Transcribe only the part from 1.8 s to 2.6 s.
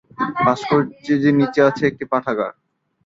একটি পাঠাগার।